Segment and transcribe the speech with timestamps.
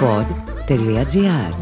[0.00, 1.54] pod.gr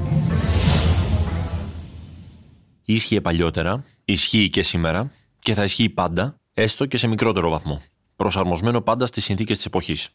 [2.85, 7.83] Ίσχυε παλιότερα, ισχύει και σήμερα και θα ισχύει πάντα, έστω και σε μικρότερο βαθμό.
[8.17, 10.09] Προσαρμοσμένο πάντα στις συνθήκες της εποχής.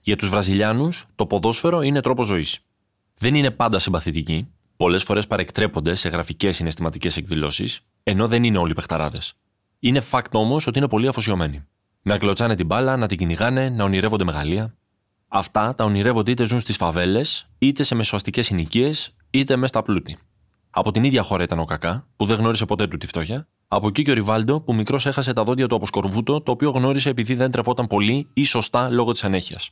[0.00, 2.58] Για τους Βραζιλιάνους, το ποδόσφαιρο είναι τρόπο ζωής.
[3.14, 8.74] Δεν είναι πάντα συμπαθητικοί, πολλές φορές παρεκτρέπονται σε γραφικές συναισθηματικές εκδηλώσεις, ενώ δεν είναι όλοι
[8.74, 9.34] παιχταράδες.
[9.78, 11.64] Είναι fact όμως ότι είναι πολύ αφοσιωμένοι.
[12.02, 14.77] Να κλωτσάνε την μπάλα, να την κυνηγάνε, να ονειρεύονται μεγαλεία.
[15.30, 20.18] Αυτά τα ονειρεύονται είτε ζουν στις φαβέλες, είτε σε μεσοαστικές συνοικίες, είτε μέσα στα πλούτη.
[20.70, 23.48] Από την ίδια χώρα ήταν ο Κακά, που δεν γνώρισε ποτέ του τη φτώχεια.
[23.68, 26.70] Από εκεί και ο Ριβάλντο, που μικρός έχασε τα δόντια του από σκορβούτο, το οποίο
[26.70, 29.70] γνώρισε επειδή δεν τρεφόταν πολύ ή σωστά λόγω της ανέχειας.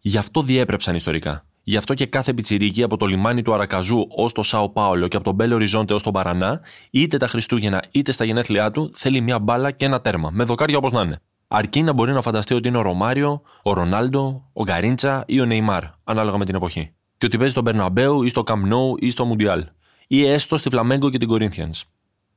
[0.00, 1.44] Γι' αυτό διέπρεψαν ιστορικά.
[1.62, 5.16] Γι' αυτό και κάθε πιτσιρίκι από το λιμάνι του Αρακαζού ως το Σάο Πάολο και
[5.16, 9.20] από τον Μπέλο Οριζόντε ως τον Παρανά, είτε τα Χριστούγεννα είτε στα γενέθλιά του, θέλει
[9.20, 11.20] μια μπάλα και ένα τέρμα, με δοκάρια όπως να είναι.
[11.56, 15.44] Αρκεί να μπορεί να φανταστεί ότι είναι ο Ρωμάριο, ο Ρονάλντο, ο Γκαρίντσα ή ο
[15.44, 16.90] Νεϊμάρ, ανάλογα με την εποχή.
[17.18, 19.66] Και ότι παίζει στον Μπερναμπέου ή στο Καμνόου ή στο Μουντιάλ.
[20.06, 21.84] Ή έστω στη Φλαμέγκο και την Κορίνθιανς.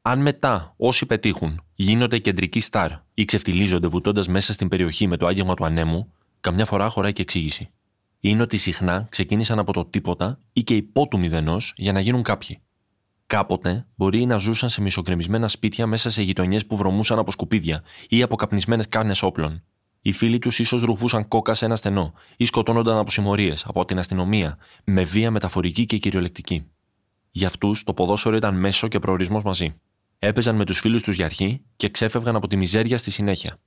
[0.01, 5.27] Αν μετά όσοι πετύχουν γίνονται κεντρικοί στάρ ή ξεφτιλίζονται βουτώντας μέσα στην περιοχή με το
[5.27, 7.69] άγγεγμα του ανέμου, καμιά φορά χωράει και εξήγηση.
[8.19, 12.23] Είναι ότι συχνά ξεκίνησαν από το τίποτα ή και υπό του μηδενός για να γίνουν
[12.23, 12.61] κάποιοι.
[13.27, 18.21] Κάποτε μπορεί να ζούσαν σε μισοκρεμισμένα σπίτια μέσα σε γειτονιές που βρωμούσαν από σκουπίδια ή
[18.21, 19.63] από καπνισμένε κάρνες όπλων.
[20.01, 23.99] Οι φίλοι τους ίσως ρουφούσαν κόκα σε ένα στενό ή σκοτώνονταν από συμμορίες, από την
[23.99, 26.67] αστυνομία, με βία μεταφορική και κυριολεκτική.
[27.31, 29.75] Για αυτούς το ποδόσφαιρο ήταν μέσο και προορισμός μαζί.
[30.19, 33.59] Έπαιζαν με τους φίλους τους για αρχή και ξέφευγαν από τη μιζέρια στη συνέχεια.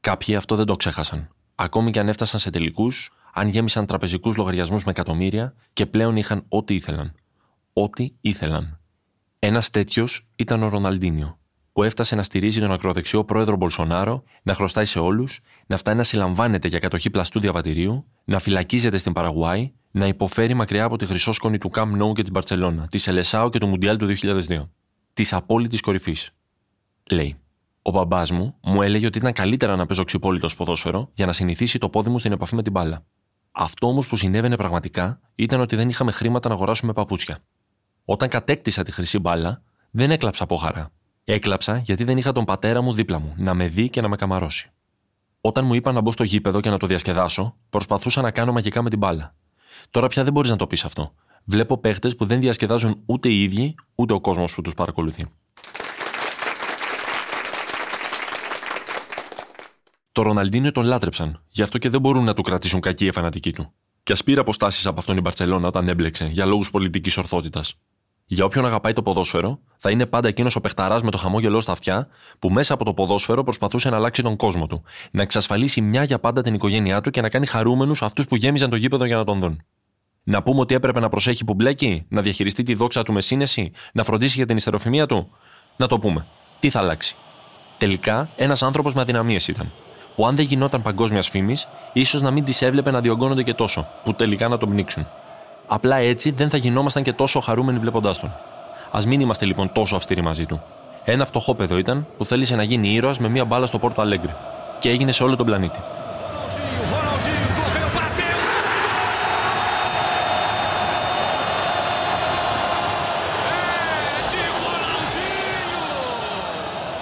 [0.00, 1.28] Κάποιοι αυτό δεν το ξέχασαν.
[1.54, 6.44] Ακόμη και αν έφτασαν σε τελικούς, αν γέμισαν τραπεζικούς λογαριασμούς με εκατομμύρια και πλέον είχαν
[6.48, 7.14] ό,τι ήθελαν.
[7.72, 8.78] Ό,τι ήθελαν.
[9.46, 11.38] Ένας τέτοιος ήταν ο Ροναλντίνιο,
[11.72, 16.02] που έφτασε να στηρίζει τον ακροδεξιό πρόεδρο Μπολσονάρο, να χρωστάει σε όλους, να φτάνει να
[16.02, 21.58] συλλαμβάνεται για κατοχή πλαστού διαβατηρίου, να φυλακίζεται στην Παραγουάη, να υποφέρει μακριά από τη χρυσόσκονη
[21.58, 24.70] του Καμ Νόου και την Παρσελώνα, της Ελεσάου και του Μουντιάλ του 2002.
[25.12, 26.30] Της απόλυτης κορυφής.
[27.10, 27.36] Λέει.
[27.82, 31.78] Ο μπαμπάς μου μου έλεγε ότι ήταν καλύτερα να παίζω ξυπόλυτος ποδόσφαιρο για να συνηθίσει
[31.78, 33.04] το πόδι μου στην επαφή με την μπάλα.
[33.52, 37.38] Αυτό όμως που συνέβαινε πραγματικά ήταν ότι δεν είχαμε χρήματα να αγοράσουμε παπούτσια.
[38.04, 40.90] Όταν κατέκτησα τη χρυσή μπάλα, δεν έκλαψα από χαρά.
[41.24, 44.16] Έκλαψα γιατί δεν είχα τον πατέρα μου δίπλα μου, να με δει και να με
[44.16, 44.70] καμαρώσει.
[45.40, 48.82] Όταν μου είπαν να μπω στο γήπεδο και να το διασκεδάσω, προσπαθούσα να κάνω μαγικά
[48.82, 49.34] με την μπάλα.
[49.90, 51.14] Τώρα πια δεν μπορείς να το πεις αυτό.
[51.44, 55.26] Βλέπω παίχτες που δεν διασκεδάζουν ούτε οι ίδιοι, ούτε ο κόσμος που τους παρακολουθεί.
[60.12, 63.72] Το Ροναλντίνο τον λάτρεψαν, γι' αυτό και δεν μπορούν να του κρατήσουν κακή εφανατική του.
[64.02, 67.78] Και ας πήρε αποστάσεις από αυτόν η Μπαρσελόνα όταν έμπλεξε για λόγους πολιτικής ορθότητας.
[68.26, 71.72] Για όποιον αγαπάει το ποδόσφαιρο, θα είναι πάντα εκείνος ο παιχταράς με το χαμόγελο στα
[71.72, 72.08] αυτιά
[72.38, 76.18] που μέσα από το ποδόσφαιρο προσπαθούσε να αλλάξει τον κόσμο του, να εξασφαλίσει μια για
[76.18, 79.24] πάντα την οικογένειά του και να κάνει χαρούμενους αυτούς που γέμιζαν το γήπεδο για να
[79.24, 79.62] τον δουν.
[80.22, 83.70] Να πούμε ότι έπρεπε να προσέχει που μπλέκει, να διαχειριστεί τη δόξα του με σύνεση,
[83.92, 85.30] να φροντίσει για την ιστεροφημία του.
[85.76, 86.26] Να το πούμε.
[86.58, 87.16] Τι θα αλλάξει.
[87.78, 89.72] Τελικά, ένας άνθρωπος με αδυναμίες ήταν
[90.14, 93.86] που αν δεν γινόταν παγκόσμιας φήμης, ίσως να μην τις έβλεπε να διωγγώνονται και τόσο,
[94.04, 95.06] που τελικά να τον πνίξουν.
[95.66, 98.30] Απλά έτσι δεν θα γινόμασταν και τόσο χαρούμενοι βλέποντάς τον.
[98.90, 100.62] Α μην είμαστε λοιπόν τόσο αυστηροί μαζί του.
[101.04, 104.34] Ένα φτωχό παιδό ήταν που θέλησε να γίνει ήρωας με μία μπάλα στο Πόρτο Αλέγκρι.
[104.78, 105.78] Και έγινε σε όλο τον πλανήτη.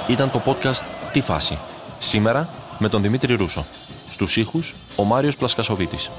[0.08, 1.58] Ήταν το podcast «Τι φάση»
[1.98, 2.48] Σήμερα
[2.78, 3.64] με τον Δημήτρη Ρούσο.
[4.10, 6.10] Στους ήχους, ο Μάριος Πλασκασοβίτης.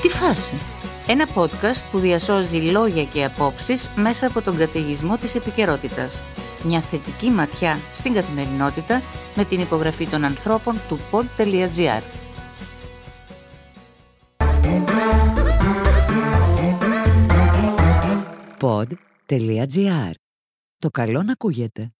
[0.00, 0.56] Τι φάση.
[1.06, 6.22] Ένα podcast που διασώζει λόγια και απόψεις μέσα από τον καταιγισμό της επικαιρότητας.
[6.64, 9.02] Μια θετική ματιά στην καθημερινότητα
[9.34, 12.02] με την υπογραφή των ανθρώπων του pod.gr.
[18.60, 20.12] pod.gr.
[20.78, 21.92] Το καλό να ακούγεται.